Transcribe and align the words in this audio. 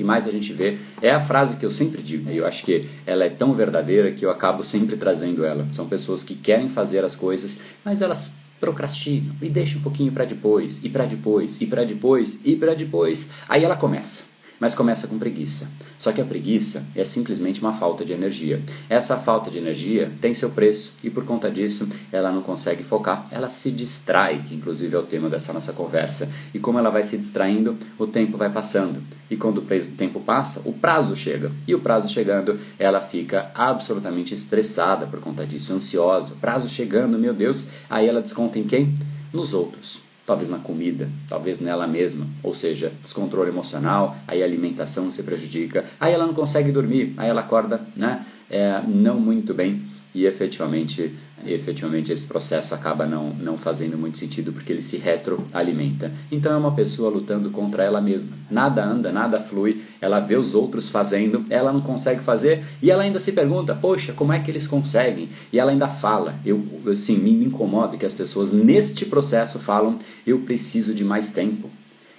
que 0.00 0.04
mais 0.04 0.26
a 0.26 0.30
gente 0.30 0.50
vê 0.54 0.78
é 1.02 1.10
a 1.10 1.20
frase 1.20 1.56
que 1.56 1.66
eu 1.66 1.70
sempre 1.70 2.02
digo, 2.02 2.30
e 2.30 2.38
eu 2.38 2.46
acho 2.46 2.64
que 2.64 2.86
ela 3.06 3.22
é 3.22 3.28
tão 3.28 3.52
verdadeira 3.52 4.10
que 4.10 4.24
eu 4.24 4.30
acabo 4.30 4.62
sempre 4.62 4.96
trazendo 4.96 5.44
ela. 5.44 5.66
São 5.72 5.86
pessoas 5.86 6.24
que 6.24 6.34
querem 6.34 6.70
fazer 6.70 7.04
as 7.04 7.14
coisas, 7.14 7.60
mas 7.84 8.00
elas 8.00 8.32
procrastinam 8.58 9.34
e 9.42 9.50
deixam 9.50 9.78
um 9.78 9.82
pouquinho 9.82 10.10
para 10.10 10.24
depois, 10.24 10.82
e 10.82 10.88
para 10.88 11.04
depois, 11.04 11.60
e 11.60 11.66
para 11.66 11.84
depois, 11.84 12.40
e 12.46 12.56
para 12.56 12.74
depois. 12.74 13.28
Aí 13.46 13.62
ela 13.62 13.76
começa 13.76 14.29
mas 14.60 14.74
começa 14.74 15.08
com 15.08 15.18
preguiça. 15.18 15.66
Só 15.98 16.12
que 16.12 16.20
a 16.20 16.24
preguiça 16.24 16.84
é 16.94 17.04
simplesmente 17.04 17.60
uma 17.60 17.72
falta 17.72 18.04
de 18.04 18.12
energia. 18.12 18.62
Essa 18.88 19.16
falta 19.16 19.50
de 19.50 19.58
energia 19.58 20.12
tem 20.20 20.34
seu 20.34 20.50
preço 20.50 20.94
e 21.02 21.08
por 21.08 21.24
conta 21.24 21.50
disso 21.50 21.88
ela 22.12 22.30
não 22.30 22.42
consegue 22.42 22.84
focar, 22.84 23.24
ela 23.30 23.48
se 23.48 23.70
distrai, 23.70 24.42
que 24.46 24.54
inclusive 24.54 24.94
é 24.94 24.98
o 24.98 25.02
tema 25.02 25.30
dessa 25.30 25.52
nossa 25.52 25.72
conversa. 25.72 26.30
E 26.52 26.58
como 26.58 26.78
ela 26.78 26.90
vai 26.90 27.02
se 27.02 27.16
distraindo, 27.16 27.76
o 27.98 28.06
tempo 28.06 28.36
vai 28.36 28.50
passando. 28.50 29.02
E 29.30 29.36
quando 29.36 29.58
o 29.58 29.62
tempo 29.96 30.20
passa, 30.20 30.60
o 30.64 30.72
prazo 30.72 31.16
chega. 31.16 31.50
E 31.66 31.74
o 31.74 31.80
prazo 31.80 32.08
chegando, 32.12 32.60
ela 32.78 33.00
fica 33.00 33.50
absolutamente 33.54 34.34
estressada 34.34 35.06
por 35.06 35.20
conta 35.20 35.46
disso, 35.46 35.72
ansiosa. 35.72 36.34
Prazo 36.40 36.68
chegando, 36.68 37.18
meu 37.18 37.32
Deus, 37.32 37.66
aí 37.88 38.06
ela 38.06 38.20
desconta 38.20 38.58
em 38.58 38.64
quem? 38.64 38.94
Nos 39.32 39.54
outros 39.54 40.09
talvez 40.30 40.48
na 40.48 40.58
comida, 40.58 41.08
talvez 41.28 41.58
nela 41.58 41.88
mesma, 41.88 42.24
ou 42.40 42.54
seja, 42.54 42.92
descontrole 43.02 43.50
emocional, 43.50 44.16
aí 44.28 44.44
a 44.44 44.46
alimentação 44.46 45.10
se 45.10 45.24
prejudica, 45.24 45.84
aí 45.98 46.12
ela 46.12 46.24
não 46.24 46.32
consegue 46.32 46.70
dormir, 46.70 47.14
aí 47.16 47.28
ela 47.28 47.40
acorda, 47.40 47.80
né, 47.96 48.24
é, 48.48 48.80
não 48.86 49.18
muito 49.18 49.52
bem 49.52 49.82
e 50.14 50.26
efetivamente 50.26 51.12
efetivamente 51.46 52.12
esse 52.12 52.26
processo 52.26 52.74
acaba 52.74 53.06
não, 53.06 53.30
não 53.30 53.56
fazendo 53.56 53.96
muito 53.96 54.18
sentido 54.18 54.52
porque 54.52 54.72
ele 54.72 54.82
se 54.82 54.96
retroalimenta. 54.96 56.12
Então 56.30 56.52
é 56.52 56.56
uma 56.56 56.74
pessoa 56.74 57.10
lutando 57.10 57.50
contra 57.50 57.82
ela 57.82 58.00
mesma. 58.00 58.36
Nada 58.50 58.84
anda, 58.84 59.10
nada 59.12 59.40
flui, 59.40 59.82
ela 60.00 60.20
vê 60.20 60.36
os 60.36 60.54
outros 60.54 60.90
fazendo, 60.90 61.44
ela 61.48 61.72
não 61.72 61.80
consegue 61.80 62.20
fazer 62.20 62.64
e 62.82 62.90
ela 62.90 63.02
ainda 63.02 63.18
se 63.18 63.32
pergunta: 63.32 63.74
poxa, 63.74 64.12
como 64.12 64.32
é 64.32 64.40
que 64.40 64.50
eles 64.50 64.66
conseguem? 64.66 65.28
E 65.52 65.58
ela 65.58 65.70
ainda 65.70 65.88
fala. 65.88 66.34
Eu, 66.44 66.62
assim, 66.88 67.16
me 67.16 67.44
incomoda 67.44 67.96
que 67.96 68.06
as 68.06 68.14
pessoas 68.14 68.52
neste 68.52 69.06
processo 69.06 69.58
falam: 69.58 69.98
eu 70.26 70.40
preciso 70.40 70.94
de 70.94 71.04
mais 71.04 71.30
tempo. 71.30 71.70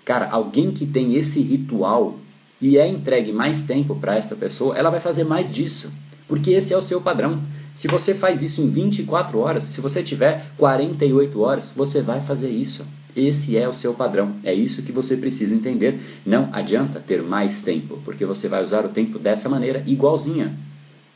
Cara, 0.04 0.30
alguém 0.32 0.72
que 0.72 0.86
tem 0.86 1.16
esse 1.16 1.42
ritual 1.42 2.18
e 2.60 2.78
é 2.78 2.88
entregue 2.88 3.32
mais 3.32 3.64
tempo 3.64 3.96
para 3.96 4.16
esta 4.16 4.36
pessoa, 4.36 4.78
ela 4.78 4.90
vai 4.90 5.00
fazer 5.00 5.24
mais 5.24 5.54
disso, 5.54 5.92
porque 6.28 6.52
esse 6.52 6.74
é 6.74 6.78
o 6.78 6.82
seu 6.82 7.02
padrão. 7.02 7.42
Se 7.76 7.88
você 7.88 8.14
faz 8.14 8.42
isso 8.42 8.62
em 8.62 8.70
24 8.70 9.40
horas, 9.40 9.64
se 9.64 9.82
você 9.82 10.04
tiver 10.04 10.46
48 10.58 11.42
horas, 11.42 11.72
você 11.76 12.02
vai 12.02 12.22
fazer 12.22 12.50
isso. 12.50 12.86
Esse 13.16 13.58
é 13.58 13.68
o 13.68 13.74
seu 13.74 13.94
padrão. 13.94 14.34
É 14.44 14.54
isso 14.54 14.82
que 14.84 14.92
você 14.92 15.18
precisa 15.18 15.54
entender. 15.54 16.00
Não 16.26 16.50
adianta 16.54 17.00
ter 17.00 17.22
mais 17.22 17.62
tempo, 17.62 18.00
porque 18.06 18.26
você 18.26 18.48
vai 18.48 18.64
usar 18.64 18.86
o 18.86 18.90
tempo 18.90 19.20
dessa 19.20 19.50
maneira 19.50 19.84
igualzinha. 19.86 20.54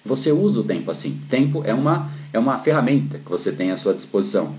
Você 0.03 0.31
usa 0.31 0.59
o 0.59 0.63
tempo 0.63 0.91
assim. 0.91 1.19
Tempo 1.29 1.63
é 1.65 1.73
uma 1.73 2.11
é 2.33 2.39
uma 2.39 2.59
ferramenta 2.59 3.17
que 3.17 3.29
você 3.29 3.51
tem 3.51 3.71
à 3.71 3.77
sua 3.77 3.93
disposição. 3.93 4.55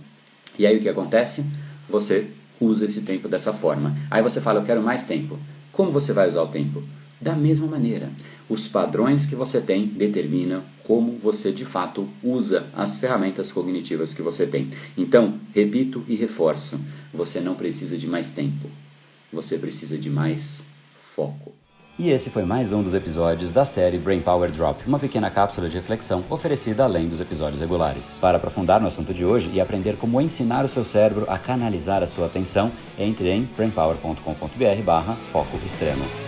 E 0.59 0.67
aí 0.67 0.79
o 0.79 0.81
que 0.81 0.89
acontece? 0.89 1.45
Você 1.91 2.27
usa 2.59 2.87
esse 2.87 3.03
tempo 3.03 3.29
dessa 3.29 3.53
forma. 3.53 3.95
Aí 4.11 4.23
você 4.23 4.41
fala, 4.41 4.61
eu 4.61 4.65
quero 4.65 4.83
mais 4.83 5.05
tempo. 5.05 5.39
Como 5.73 5.91
você 5.91 6.13
vai 6.15 6.27
usar 6.27 6.43
o 6.43 6.49
tempo? 6.49 6.83
Da 7.21 7.35
mesma 7.35 7.67
maneira. 7.67 8.11
Os 8.49 8.69
padrões 8.69 9.27
que 9.27 9.35
você 9.35 9.61
tem 9.61 9.87
determinam 9.87 10.63
como 10.85 11.19
você 11.19 11.51
de 11.51 11.65
fato 11.65 12.09
usa 12.23 12.67
as 12.75 12.99
ferramentas 12.99 13.51
cognitivas 13.51 14.15
que 14.15 14.23
você 14.23 14.47
tem. 14.47 14.71
Então, 14.97 15.35
repito 15.55 16.05
e 16.07 16.15
reforço: 16.15 16.79
você 17.13 17.41
não 17.41 17.55
precisa 17.55 17.99
de 17.99 18.07
mais 18.07 18.31
tempo, 18.31 18.69
você 19.33 19.59
precisa 19.59 19.99
de 19.99 20.09
mais 20.09 20.63
foco. 21.15 21.53
E 21.99 22.11
esse 22.11 22.29
foi 22.29 22.45
mais 22.45 22.73
um 22.73 22.83
dos 22.83 22.93
episódios 22.93 23.51
da 23.51 23.65
série 23.65 23.97
Brain 23.97 24.21
Power 24.21 24.53
Drop, 24.53 24.87
uma 24.87 24.99
pequena 24.99 25.31
cápsula 25.31 25.67
de 25.67 25.77
reflexão 25.77 26.23
oferecida 26.29 26.85
além 26.85 27.09
dos 27.09 27.21
episódios 27.21 27.59
regulares. 27.59 28.19
Para 28.21 28.37
aprofundar 28.37 28.83
no 28.83 28.87
assunto 28.87 29.15
de 29.15 29.25
hoje 29.25 29.51
e 29.55 29.63
aprender 29.63 29.97
como 29.97 30.21
ensinar 30.21 30.63
o 30.63 30.69
seu 30.69 30.85
cérebro 30.85 31.25
a 31.27 31.39
canalizar 31.39 32.03
a 32.03 32.07
sua 32.07 32.27
atenção, 32.27 32.71
entre 32.99 33.31
em 33.31 33.49
brainpower.com.br/foco 33.57 35.57
extremo. 35.65 36.26